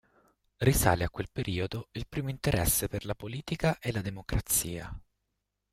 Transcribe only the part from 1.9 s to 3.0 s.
il primo interesse